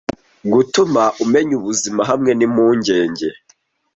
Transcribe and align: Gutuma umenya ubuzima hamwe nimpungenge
Gutuma 0.53 1.01
umenya 1.23 1.53
ubuzima 1.59 2.01
hamwe 2.09 2.31
nimpungenge 2.35 3.27